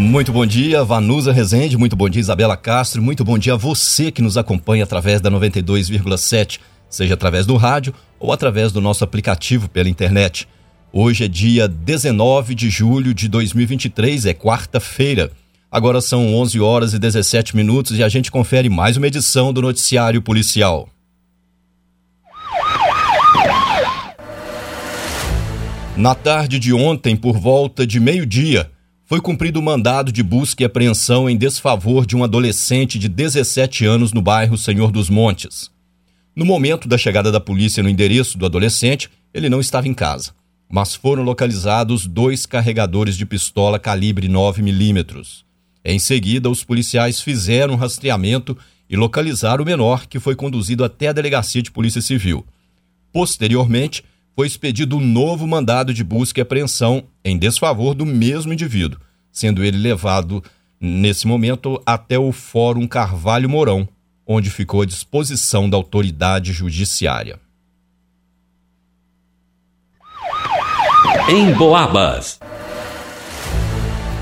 Muito 0.00 0.32
bom 0.32 0.46
dia, 0.46 0.82
Vanusa 0.82 1.30
Rezende, 1.30 1.76
muito 1.76 1.94
bom 1.94 2.08
dia, 2.08 2.20
Isabela 2.20 2.56
Castro, 2.56 3.02
muito 3.02 3.22
bom 3.22 3.36
dia 3.36 3.52
a 3.52 3.56
você 3.56 4.10
que 4.10 4.22
nos 4.22 4.38
acompanha 4.38 4.82
através 4.82 5.20
da 5.20 5.30
92,7, 5.30 6.58
seja 6.88 7.12
através 7.12 7.44
do 7.44 7.54
rádio 7.54 7.92
ou 8.18 8.32
através 8.32 8.72
do 8.72 8.80
nosso 8.80 9.04
aplicativo 9.04 9.68
pela 9.68 9.90
internet. 9.90 10.48
Hoje 10.90 11.24
é 11.24 11.28
dia 11.28 11.68
19 11.68 12.54
de 12.54 12.70
julho 12.70 13.12
de 13.12 13.28
2023, 13.28 14.24
é 14.24 14.32
quarta-feira. 14.32 15.30
Agora 15.70 16.00
são 16.00 16.34
11 16.34 16.58
horas 16.60 16.94
e 16.94 16.98
17 16.98 17.54
minutos 17.54 17.98
e 17.98 18.02
a 18.02 18.08
gente 18.08 18.30
confere 18.30 18.70
mais 18.70 18.96
uma 18.96 19.06
edição 19.06 19.52
do 19.52 19.60
Noticiário 19.60 20.22
Policial. 20.22 20.88
Na 25.94 26.14
tarde 26.14 26.58
de 26.58 26.72
ontem, 26.72 27.14
por 27.14 27.38
volta 27.38 27.86
de 27.86 28.00
meio-dia, 28.00 28.70
foi 29.10 29.20
cumprido 29.20 29.58
o 29.58 29.62
mandado 29.62 30.12
de 30.12 30.22
busca 30.22 30.62
e 30.62 30.64
apreensão 30.64 31.28
em 31.28 31.36
desfavor 31.36 32.06
de 32.06 32.14
um 32.14 32.22
adolescente 32.22 32.96
de 32.96 33.08
17 33.08 33.84
anos 33.84 34.12
no 34.12 34.22
bairro 34.22 34.56
Senhor 34.56 34.92
dos 34.92 35.10
Montes. 35.10 35.68
No 36.32 36.44
momento 36.44 36.86
da 36.86 36.96
chegada 36.96 37.32
da 37.32 37.40
polícia 37.40 37.82
no 37.82 37.88
endereço 37.88 38.38
do 38.38 38.46
adolescente, 38.46 39.10
ele 39.34 39.48
não 39.48 39.58
estava 39.58 39.88
em 39.88 39.94
casa, 39.94 40.30
mas 40.70 40.94
foram 40.94 41.24
localizados 41.24 42.06
dois 42.06 42.46
carregadores 42.46 43.16
de 43.16 43.26
pistola 43.26 43.80
calibre 43.80 44.28
9 44.28 44.62
milímetros. 44.62 45.44
Em 45.84 45.98
seguida, 45.98 46.48
os 46.48 46.62
policiais 46.62 47.20
fizeram 47.20 47.74
um 47.74 47.76
rastreamento 47.76 48.56
e 48.88 48.94
localizaram 48.96 49.64
o 49.64 49.66
menor, 49.66 50.06
que 50.06 50.20
foi 50.20 50.36
conduzido 50.36 50.84
até 50.84 51.08
a 51.08 51.12
delegacia 51.12 51.62
de 51.62 51.72
Polícia 51.72 52.00
Civil. 52.00 52.46
Posteriormente, 53.12 54.04
foi 54.40 54.46
expedido 54.46 54.96
um 54.96 55.00
novo 55.00 55.46
mandado 55.46 55.92
de 55.92 56.02
busca 56.02 56.40
e 56.40 56.42
apreensão 56.42 57.04
em 57.22 57.36
desfavor 57.36 57.94
do 57.94 58.06
mesmo 58.06 58.54
indivíduo, 58.54 58.98
sendo 59.32 59.64
ele 59.64 59.78
levado, 59.78 60.42
nesse 60.80 61.26
momento, 61.26 61.80
até 61.84 62.18
o 62.18 62.32
Fórum 62.32 62.86
Carvalho 62.86 63.48
Mourão, 63.48 63.88
onde 64.26 64.50
ficou 64.50 64.82
à 64.82 64.86
disposição 64.86 65.68
da 65.68 65.76
autoridade 65.76 66.52
judiciária. 66.52 67.38
Em 71.28 71.52
Boabas. 71.52 72.38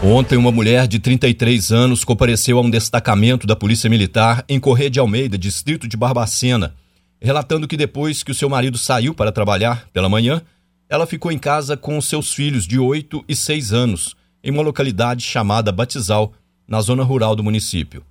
Ontem, 0.03 0.37
uma 0.37 0.53
mulher 0.53 0.87
de 0.87 0.98
33 0.98 1.72
anos 1.72 2.05
compareceu 2.05 2.59
a 2.59 2.62
um 2.62 2.70
destacamento 2.70 3.47
da 3.47 3.56
Polícia 3.56 3.91
Militar 3.91 4.45
em 4.48 4.61
Correia 4.61 4.89
de 4.89 5.00
Almeida, 5.00 5.37
distrito 5.37 5.89
de 5.89 5.97
Barbacena, 5.97 6.75
relatando 7.20 7.67
que 7.67 7.77
depois 7.77 8.22
que 8.22 8.31
o 8.31 8.34
seu 8.34 8.48
marido 8.48 8.78
saiu 8.78 9.12
para 9.12 9.33
trabalhar 9.33 9.89
pela 9.93 10.09
manhã, 10.09 10.41
ela 10.89 11.06
ficou 11.06 11.33
em 11.33 11.39
casa 11.39 11.77
com 11.77 12.00
seus 12.00 12.33
filhos 12.33 12.67
de 12.67 12.78
8 12.78 13.25
e 13.28 13.34
6 13.34 13.72
anos, 13.72 14.17
em 14.42 14.50
uma 14.50 14.62
localidade 14.62 15.25
chamada 15.25 15.72
Batizal, 15.72 16.33
na 16.67 16.81
zona 16.81 17.03
rural 17.03 17.34
do 17.34 17.42
município. 17.42 18.05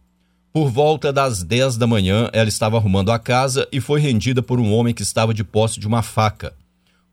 Por 0.52 0.70
volta 0.70 1.14
das 1.14 1.44
10 1.44 1.78
da 1.78 1.86
manhã, 1.86 2.30
ela 2.33 2.50
estava 2.50 2.78
arrumando 2.78 3.11
a 3.11 3.20
casa 3.20 3.67
e 3.72 3.80
foi 3.80 4.00
rendida 4.00 4.42
por 4.42 4.59
um 4.59 4.73
homem 4.73 4.94
que 4.94 5.03
estava 5.03 5.33
de 5.33 5.44
posse 5.44 5.80
de 5.80 5.88
uma 5.88 6.02
faca. 6.02 6.53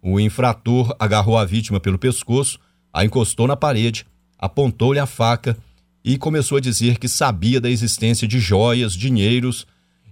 O 0.01 0.19
infrator 0.19 0.95
agarrou 0.99 1.37
a 1.37 1.45
vítima 1.45 1.79
pelo 1.79 1.99
pescoço, 1.99 2.59
a 2.93 3.05
encostou 3.05 3.47
na 3.47 3.57
parede 3.57 4.07
apontou-lhe 4.45 4.99
a 4.99 5.07
faca 5.07 5.57
e 6.05 6.19
começou 6.19 6.59
a 6.59 6.61
dizer 6.61 6.99
que 6.99 7.09
sabia 7.09 7.59
da 7.59 7.71
existência 7.71 8.29
de 8.29 8.39
joias, 8.39 8.93
dinheiros 8.93 9.67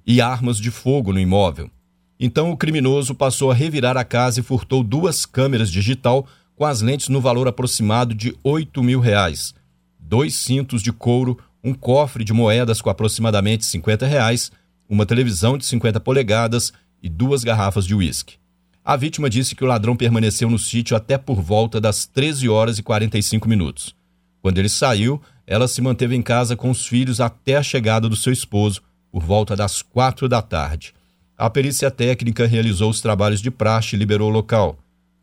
e 0.07 0.23
armas 0.23 0.59
de 0.59 0.71
fogo 0.71 1.13
no 1.13 1.21
imóvel. 1.21 1.71
Então 2.19 2.51
o 2.51 2.57
criminoso 2.57 3.15
passou 3.15 3.51
a 3.51 3.55
revirar 3.55 3.97
a 3.99 4.05
casa 4.05 4.41
e 4.41 4.43
furtou 4.43 4.83
duas 4.83 5.27
câmeras 5.27 5.71
digital 5.71 6.27
com 6.63 6.67
as 6.67 6.81
lentes 6.81 7.09
no 7.09 7.21
valor 7.21 7.49
aproximado 7.49 8.15
de 8.15 8.37
8 8.45 8.85
mil 8.85 9.01
reais, 9.01 9.53
dois 9.99 10.37
cintos 10.37 10.81
de 10.81 10.93
couro, 10.93 11.37
um 11.65 11.75
cofre 11.75 12.23
de 12.23 12.33
moedas 12.33 12.81
com 12.81 12.89
aproximadamente 12.89 13.65
50 13.65 14.07
reais, 14.07 14.53
uma 14.89 15.05
televisão 15.05 15.59
de 15.59 15.67
50 15.67 15.99
polegadas 15.99 16.73
e 17.03 17.09
duas 17.09 17.43
garrafas 17.43 17.85
de 17.85 17.97
uísque. 17.97 18.37
A 18.85 18.95
vítima 18.95 19.29
disse 19.29 19.57
que 19.57 19.65
o 19.65 19.67
ladrão 19.67 19.97
permaneceu 19.97 20.49
no 20.49 20.57
sítio 20.57 20.97
até 20.97 21.19
por 21.19 21.43
volta 21.43 21.81
das 21.81 22.07
13 22.07 22.49
horas 22.49 22.79
e 22.79 22.83
45 22.85 23.49
minutos. 23.49 23.93
Quando 24.41 24.59
ele 24.59 24.69
saiu, 24.69 25.21
ela 25.45 25.67
se 25.67 25.83
manteve 25.83 26.15
em 26.15 26.23
casa 26.23 26.55
com 26.55 26.71
os 26.71 26.87
filhos 26.87 27.21
até 27.21 27.57
a 27.57 27.63
chegada 27.65 28.09
do 28.09 28.15
seu 28.15 28.33
esposo, 28.33 28.81
por 29.11 29.25
volta 29.25 29.57
das 29.57 29.83
quatro 29.83 30.29
da 30.29 30.41
tarde. 30.41 30.95
A 31.37 31.51
perícia 31.51 31.91
técnica 31.91 32.47
realizou 32.47 32.89
os 32.89 33.01
trabalhos 33.01 33.43
de 33.43 33.51
praxe 33.51 33.97
e 33.97 33.99
liberou 33.99 34.31
o 34.31 34.33
local. 34.33 34.79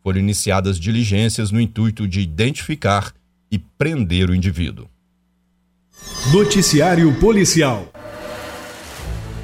Foram 0.09 0.21
iniciadas 0.21 0.79
diligências 0.79 1.51
no 1.51 1.61
intuito 1.61 2.07
de 2.07 2.19
identificar 2.19 3.13
e 3.51 3.59
prender 3.59 4.27
o 4.27 4.33
indivíduo. 4.33 4.87
Noticiário 6.33 7.13
Policial. 7.19 7.93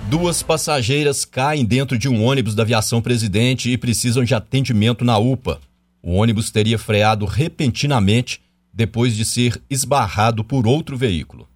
Duas 0.09 0.41
passageiras 0.41 1.23
caem 1.23 1.63
dentro 1.63 1.99
de 1.99 2.09
um 2.09 2.23
ônibus 2.23 2.55
da 2.55 2.63
aviação 2.63 2.99
presidente 2.99 3.69
e 3.69 3.77
precisam 3.77 4.23
de 4.23 4.33
atendimento 4.33 5.05
na 5.05 5.19
UPA. 5.19 5.61
O 6.01 6.13
ônibus 6.13 6.49
teria 6.49 6.79
freado 6.79 7.27
repentinamente 7.27 8.41
depois 8.73 9.15
de 9.15 9.23
ser 9.23 9.61
esbarrado 9.69 10.43
por 10.43 10.65
outro 10.65 10.97
veículo. 10.97 11.47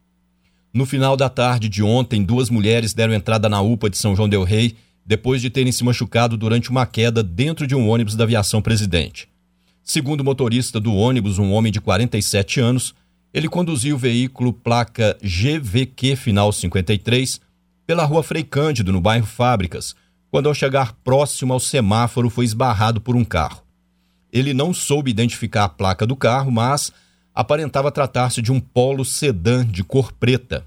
No 0.71 0.85
final 0.85 1.17
da 1.17 1.29
tarde 1.29 1.67
de 1.67 1.81
ontem, 1.81 2.23
duas 2.23 2.51
mulheres 2.51 2.93
deram 2.93 3.15
entrada 3.15 3.49
na 3.49 3.59
UPA 3.59 3.89
de 3.89 3.97
São 3.97 4.15
João 4.15 4.29
Del 4.29 4.43
Rei 4.43 4.75
depois 5.09 5.41
de 5.41 5.49
terem 5.49 5.71
se 5.71 5.83
machucado 5.83 6.37
durante 6.37 6.69
uma 6.69 6.85
queda 6.85 7.23
dentro 7.23 7.65
de 7.65 7.73
um 7.73 7.89
ônibus 7.89 8.15
da 8.15 8.25
aviação 8.25 8.61
presidente. 8.61 9.27
Segundo 9.83 10.21
o 10.21 10.23
motorista 10.23 10.79
do 10.79 10.93
ônibus, 10.93 11.39
um 11.39 11.51
homem 11.51 11.71
de 11.71 11.81
47 11.81 12.59
anos, 12.59 12.93
ele 13.33 13.49
conduziu 13.49 13.95
o 13.95 13.97
veículo 13.97 14.53
placa 14.53 15.17
GVQ 15.19 16.15
final 16.15 16.51
53 16.51 17.41
pela 17.87 18.05
rua 18.05 18.21
Frei 18.21 18.43
Cândido, 18.43 18.91
no 18.91 19.01
bairro 19.01 19.25
Fábricas, 19.25 19.95
quando 20.29 20.47
ao 20.47 20.53
chegar 20.53 20.93
próximo 21.03 21.53
ao 21.53 21.59
semáforo 21.59 22.29
foi 22.29 22.45
esbarrado 22.45 23.01
por 23.01 23.15
um 23.15 23.25
carro. 23.25 23.63
Ele 24.31 24.53
não 24.53 24.75
soube 24.75 25.09
identificar 25.09 25.63
a 25.63 25.69
placa 25.69 26.05
do 26.05 26.15
carro, 26.15 26.51
mas 26.51 26.93
aparentava 27.33 27.91
tratar-se 27.91 28.43
de 28.43 28.51
um 28.51 28.59
polo 28.59 29.03
sedã 29.03 29.65
de 29.65 29.83
cor 29.83 30.11
preta. 30.11 30.63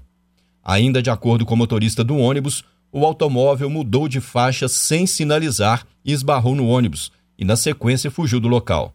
Ainda 0.61 1.01
de 1.01 1.09
acordo 1.09 1.45
com 1.45 1.53
o 1.53 1.57
motorista 1.57 2.03
do 2.03 2.17
ônibus, 2.17 2.65
o 2.93 3.03
automóvel 3.05 3.71
mudou 3.71 4.07
de 4.07 4.21
faixa 4.21 4.67
sem 4.67 5.07
sinalizar 5.07 5.83
e 6.05 6.13
esbarrou 6.13 6.53
no 6.53 6.67
ônibus, 6.67 7.11
e 7.35 7.43
na 7.43 7.55
sequência 7.55 8.11
fugiu 8.11 8.39
do 8.39 8.47
local. 8.47 8.93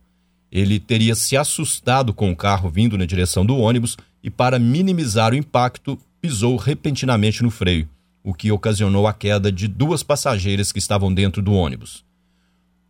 Ele 0.53 0.79
teria 0.79 1.17
se 1.17 1.37
assustado 1.37 2.15
com 2.15 2.31
o 2.31 2.37
carro 2.37 2.71
vindo 2.71 2.97
na 2.97 3.05
direção 3.05 3.45
do 3.45 3.57
ônibus 3.59 3.97
e, 4.23 4.31
para 4.31 4.57
minimizar 4.57 5.33
o 5.33 5.37
impacto, 5.37 5.99
pisou 6.21 6.57
repentinamente 6.57 7.43
no 7.43 7.51
freio, 7.51 7.89
o 8.23 8.33
que 8.33 8.53
ocasionou 8.53 9.09
a 9.09 9.13
queda 9.13 9.51
de 9.51 9.67
duas 9.67 10.05
passageiras 10.05 10.71
que 10.71 10.79
estavam 10.79 11.13
dentro 11.13 11.43
do 11.43 11.53
ônibus. 11.53 12.05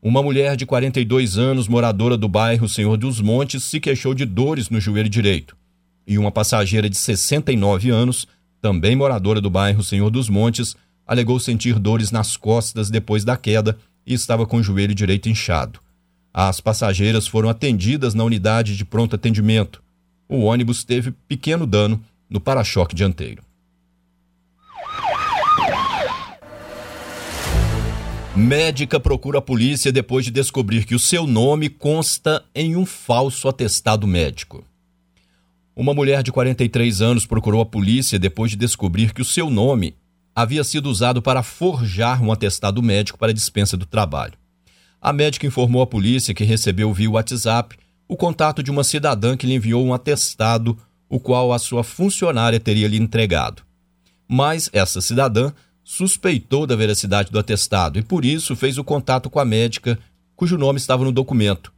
Uma 0.02 0.22
mulher 0.22 0.56
de 0.56 0.66
42 0.66 1.38
anos, 1.38 1.66
moradora 1.68 2.18
do 2.18 2.28
bairro 2.28 2.68
Senhor 2.68 2.98
dos 2.98 3.18
Montes, 3.18 3.64
se 3.64 3.80
queixou 3.80 4.12
de 4.12 4.26
dores 4.26 4.68
no 4.68 4.78
joelho 4.78 5.08
direito. 5.08 5.56
E 6.06 6.18
uma 6.18 6.30
passageira 6.30 6.88
de 6.88 6.96
69 6.96 7.90
anos, 7.90 8.28
também 8.60 8.94
moradora 8.94 9.40
do 9.40 9.50
bairro 9.50 9.82
Senhor 9.82 10.10
dos 10.10 10.28
Montes, 10.28 10.76
alegou 11.08 11.40
sentir 11.40 11.78
dores 11.78 12.10
nas 12.10 12.36
costas 12.36 12.90
depois 12.90 13.24
da 13.24 13.34
queda 13.34 13.78
e 14.06 14.12
estava 14.12 14.46
com 14.46 14.58
o 14.58 14.62
joelho 14.62 14.94
direito 14.94 15.30
inchado. 15.30 15.80
As 16.32 16.60
passageiras 16.60 17.26
foram 17.26 17.48
atendidas 17.48 18.12
na 18.12 18.22
unidade 18.22 18.76
de 18.76 18.84
pronto 18.84 19.16
atendimento. 19.16 19.82
O 20.28 20.42
ônibus 20.42 20.84
teve 20.84 21.10
pequeno 21.26 21.66
dano 21.66 22.00
no 22.28 22.38
para-choque 22.38 22.94
dianteiro. 22.94 23.42
Médica 28.36 29.00
procura 29.00 29.38
a 29.38 29.42
polícia 29.42 29.90
depois 29.90 30.24
de 30.24 30.30
descobrir 30.30 30.84
que 30.84 30.94
o 30.94 30.98
seu 30.98 31.26
nome 31.26 31.68
consta 31.68 32.44
em 32.54 32.76
um 32.76 32.86
falso 32.86 33.48
atestado 33.48 34.06
médico. 34.06 34.64
Uma 35.74 35.94
mulher 35.94 36.22
de 36.22 36.30
43 36.30 37.00
anos 37.00 37.26
procurou 37.26 37.60
a 37.60 37.66
polícia 37.66 38.18
depois 38.18 38.50
de 38.50 38.56
descobrir 38.56 39.12
que 39.12 39.22
o 39.22 39.24
seu 39.24 39.50
nome 39.50 39.96
havia 40.40 40.62
sido 40.62 40.88
usado 40.88 41.20
para 41.20 41.42
forjar 41.42 42.22
um 42.22 42.30
atestado 42.30 42.80
médico 42.80 43.18
para 43.18 43.34
dispensa 43.34 43.76
do 43.76 43.84
trabalho. 43.84 44.34
A 45.00 45.12
médica 45.12 45.48
informou 45.48 45.82
à 45.82 45.86
polícia 45.86 46.32
que 46.32 46.44
recebeu 46.44 46.94
via 46.94 47.10
WhatsApp 47.10 47.76
o 48.06 48.16
contato 48.16 48.62
de 48.62 48.70
uma 48.70 48.84
cidadã 48.84 49.36
que 49.36 49.48
lhe 49.48 49.54
enviou 49.54 49.84
um 49.84 49.92
atestado, 49.92 50.78
o 51.08 51.18
qual 51.18 51.52
a 51.52 51.58
sua 51.58 51.82
funcionária 51.82 52.60
teria 52.60 52.86
lhe 52.86 52.96
entregado. 52.96 53.64
Mas 54.28 54.70
essa 54.72 55.00
cidadã 55.00 55.50
suspeitou 55.82 56.68
da 56.68 56.76
veracidade 56.76 57.32
do 57.32 57.38
atestado 57.40 57.98
e, 57.98 58.02
por 58.02 58.24
isso, 58.24 58.54
fez 58.54 58.78
o 58.78 58.84
contato 58.84 59.28
com 59.28 59.40
a 59.40 59.44
médica 59.44 59.98
cujo 60.36 60.56
nome 60.56 60.78
estava 60.78 61.02
no 61.02 61.10
documento. 61.10 61.72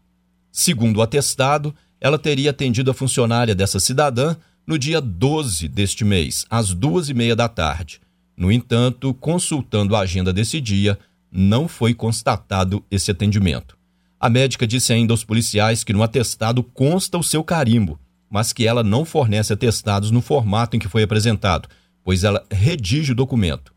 Segundo 0.52 0.98
o 0.98 1.02
atestado, 1.02 1.74
ela 1.98 2.18
teria 2.18 2.50
atendido 2.50 2.90
a 2.90 2.94
funcionária 2.94 3.54
dessa 3.54 3.80
cidadã 3.80 4.36
no 4.66 4.78
dia 4.78 5.00
12 5.00 5.66
deste 5.66 6.04
mês, 6.04 6.44
às 6.50 6.74
duas 6.74 7.08
e 7.08 7.14
meia 7.14 7.34
da 7.34 7.48
tarde. 7.48 8.02
No 8.40 8.50
entanto, 8.50 9.12
consultando 9.12 9.94
a 9.94 10.00
agenda 10.00 10.32
desse 10.32 10.62
dia, 10.62 10.98
não 11.30 11.68
foi 11.68 11.92
constatado 11.92 12.82
esse 12.90 13.10
atendimento. 13.10 13.76
A 14.18 14.30
médica 14.30 14.66
disse 14.66 14.94
ainda 14.94 15.12
aos 15.12 15.22
policiais 15.22 15.84
que 15.84 15.92
no 15.92 16.02
atestado 16.02 16.62
consta 16.62 17.18
o 17.18 17.22
seu 17.22 17.44
carimbo, 17.44 18.00
mas 18.30 18.50
que 18.50 18.66
ela 18.66 18.82
não 18.82 19.04
fornece 19.04 19.52
atestados 19.52 20.10
no 20.10 20.22
formato 20.22 20.74
em 20.74 20.80
que 20.80 20.88
foi 20.88 21.02
apresentado, 21.02 21.68
pois 22.02 22.24
ela 22.24 22.42
redige 22.50 23.12
o 23.12 23.14
documento 23.14 23.74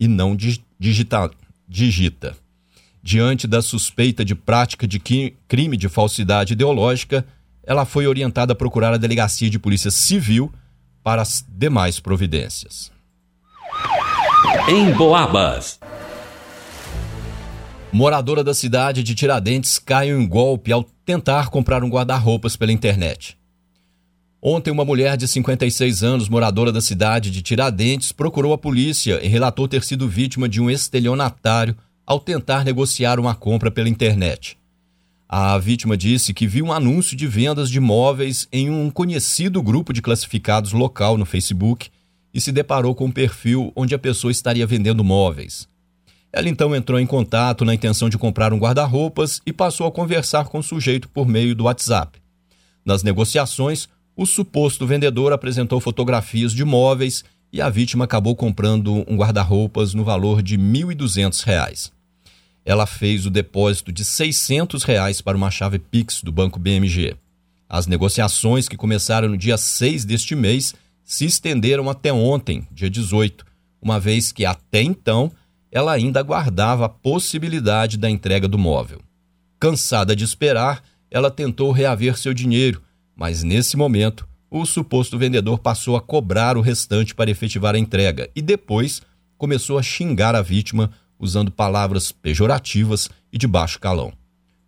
e 0.00 0.08
não 0.08 0.34
digita. 0.34 1.30
digita. 1.68 2.34
Diante 3.02 3.46
da 3.46 3.60
suspeita 3.60 4.24
de 4.24 4.34
prática 4.34 4.88
de 4.88 4.98
crime 5.46 5.76
de 5.76 5.86
falsidade 5.86 6.54
ideológica, 6.54 7.26
ela 7.62 7.84
foi 7.84 8.06
orientada 8.06 8.54
a 8.54 8.56
procurar 8.56 8.94
a 8.94 8.98
delegacia 8.98 9.50
de 9.50 9.58
polícia 9.58 9.90
civil 9.90 10.50
para 11.02 11.20
as 11.20 11.44
demais 11.46 12.00
providências. 12.00 12.90
Em 14.68 14.92
Boabas. 14.92 15.80
Moradora 17.90 18.44
da 18.44 18.54
cidade 18.54 19.02
de 19.02 19.14
Tiradentes 19.14 19.78
cai 19.78 20.10
em 20.10 20.28
golpe 20.28 20.70
ao 20.70 20.84
tentar 21.04 21.48
comprar 21.48 21.82
um 21.82 21.88
guarda-roupas 21.88 22.54
pela 22.54 22.70
internet. 22.70 23.36
Ontem, 24.40 24.70
uma 24.70 24.84
mulher 24.84 25.16
de 25.16 25.26
56 25.26 26.04
anos, 26.04 26.28
moradora 26.28 26.70
da 26.70 26.80
cidade 26.80 27.32
de 27.32 27.42
Tiradentes, 27.42 28.12
procurou 28.12 28.52
a 28.52 28.58
polícia 28.58 29.18
e 29.24 29.26
relatou 29.26 29.66
ter 29.66 29.82
sido 29.82 30.08
vítima 30.08 30.48
de 30.48 30.60
um 30.60 30.70
estelionatário 30.70 31.76
ao 32.06 32.20
tentar 32.20 32.64
negociar 32.64 33.18
uma 33.18 33.34
compra 33.34 33.72
pela 33.72 33.88
internet. 33.88 34.56
A 35.28 35.58
vítima 35.58 35.96
disse 35.96 36.32
que 36.32 36.46
viu 36.46 36.66
um 36.66 36.72
anúncio 36.72 37.16
de 37.16 37.26
vendas 37.26 37.68
de 37.68 37.80
móveis 37.80 38.46
em 38.52 38.70
um 38.70 38.88
conhecido 38.88 39.60
grupo 39.60 39.92
de 39.92 40.00
classificados 40.00 40.72
local 40.72 41.18
no 41.18 41.26
Facebook 41.26 41.90
e 42.32 42.40
se 42.40 42.52
deparou 42.52 42.94
com 42.94 43.06
um 43.06 43.12
perfil 43.12 43.72
onde 43.74 43.94
a 43.94 43.98
pessoa 43.98 44.30
estaria 44.30 44.66
vendendo 44.66 45.02
móveis. 45.02 45.68
Ela 46.32 46.48
então 46.48 46.76
entrou 46.76 47.00
em 47.00 47.06
contato 47.06 47.64
na 47.64 47.74
intenção 47.74 48.08
de 48.08 48.18
comprar 48.18 48.52
um 48.52 48.58
guarda-roupas 48.58 49.40
e 49.46 49.52
passou 49.52 49.86
a 49.86 49.92
conversar 49.92 50.44
com 50.44 50.58
o 50.58 50.62
sujeito 50.62 51.08
por 51.08 51.26
meio 51.26 51.54
do 51.54 51.64
WhatsApp. 51.64 52.20
Nas 52.84 53.02
negociações, 53.02 53.88
o 54.14 54.26
suposto 54.26 54.86
vendedor 54.86 55.32
apresentou 55.32 55.80
fotografias 55.80 56.52
de 56.52 56.64
móveis 56.64 57.24
e 57.52 57.62
a 57.62 57.70
vítima 57.70 58.04
acabou 58.04 58.36
comprando 58.36 59.04
um 59.08 59.16
guarda-roupas 59.16 59.94
no 59.94 60.04
valor 60.04 60.42
de 60.42 60.56
R$ 60.56 60.62
1.200. 60.62 61.90
Ela 62.64 62.84
fez 62.84 63.24
o 63.24 63.30
depósito 63.30 63.90
de 63.90 64.04
600 64.04 64.82
reais 64.84 65.22
para 65.22 65.36
uma 65.36 65.50
chave 65.50 65.78
Pix 65.78 66.22
do 66.22 66.30
Banco 66.30 66.58
BMG. 66.58 67.16
As 67.66 67.86
negociações, 67.86 68.68
que 68.68 68.76
começaram 68.76 69.28
no 69.28 69.36
dia 69.36 69.56
6 69.56 70.04
deste 70.04 70.34
mês, 70.34 70.74
se 71.08 71.24
estenderam 71.24 71.88
até 71.88 72.12
ontem, 72.12 72.68
dia 72.70 72.90
18, 72.90 73.42
uma 73.80 73.98
vez 73.98 74.30
que 74.30 74.44
até 74.44 74.82
então 74.82 75.32
ela 75.72 75.90
ainda 75.90 76.20
aguardava 76.20 76.84
a 76.84 76.88
possibilidade 76.88 77.96
da 77.96 78.10
entrega 78.10 78.46
do 78.46 78.58
móvel. 78.58 79.00
Cansada 79.58 80.14
de 80.14 80.22
esperar, 80.22 80.84
ela 81.10 81.30
tentou 81.30 81.72
reaver 81.72 82.14
seu 82.18 82.34
dinheiro, 82.34 82.82
mas 83.16 83.42
nesse 83.42 83.74
momento 83.74 84.28
o 84.50 84.66
suposto 84.66 85.16
vendedor 85.16 85.60
passou 85.60 85.96
a 85.96 86.00
cobrar 86.02 86.58
o 86.58 86.60
restante 86.60 87.14
para 87.14 87.30
efetivar 87.30 87.74
a 87.74 87.78
entrega 87.78 88.28
e 88.36 88.42
depois 88.42 89.00
começou 89.38 89.78
a 89.78 89.82
xingar 89.82 90.34
a 90.34 90.42
vítima 90.42 90.90
usando 91.18 91.50
palavras 91.50 92.12
pejorativas 92.12 93.08
e 93.32 93.38
de 93.38 93.46
baixo 93.46 93.80
calão. 93.80 94.12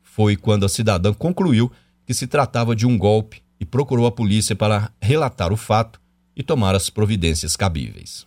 Foi 0.02 0.36
quando 0.36 0.64
a 0.64 0.70
cidadã 0.70 1.12
concluiu 1.12 1.70
que 2.06 2.14
se 2.14 2.26
tratava 2.26 2.74
de 2.74 2.86
um 2.86 2.96
golpe 2.96 3.42
e 3.60 3.66
procurou 3.66 4.06
a 4.06 4.10
polícia 4.10 4.56
para 4.56 4.90
relatar 5.02 5.52
o 5.52 5.56
fato 5.56 5.99
e 6.40 6.42
tomar 6.42 6.74
as 6.74 6.88
providências 6.88 7.54
cabíveis. 7.54 8.26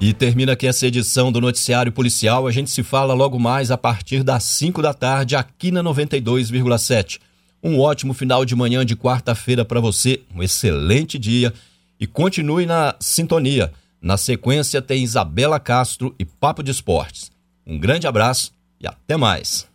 E 0.00 0.12
termina 0.12 0.52
aqui 0.52 0.66
essa 0.66 0.86
edição 0.86 1.30
do 1.30 1.40
Noticiário 1.40 1.92
Policial. 1.92 2.46
A 2.46 2.50
gente 2.50 2.70
se 2.70 2.82
fala 2.82 3.14
logo 3.14 3.38
mais 3.38 3.70
a 3.70 3.78
partir 3.78 4.24
das 4.24 4.42
5 4.44 4.82
da 4.82 4.92
tarde 4.92 5.36
aqui 5.36 5.70
na 5.70 5.82
92,7. 5.84 7.20
Um 7.62 7.78
ótimo 7.78 8.12
final 8.12 8.44
de 8.44 8.56
manhã 8.56 8.84
de 8.84 8.96
quarta-feira 8.96 9.64
para 9.64 9.78
você, 9.78 10.22
um 10.34 10.42
excelente 10.42 11.18
dia 11.18 11.52
e 12.00 12.06
continue 12.06 12.66
na 12.66 12.96
sintonia. 12.98 13.72
Na 14.02 14.16
sequência 14.16 14.82
tem 14.82 15.04
Isabela 15.04 15.60
Castro 15.60 16.14
e 16.18 16.24
Papo 16.24 16.62
de 16.62 16.70
Esportes. 16.70 17.30
Um 17.66 17.78
grande 17.78 18.06
abraço 18.06 18.52
e 18.80 18.86
até 18.86 19.16
mais. 19.16 19.69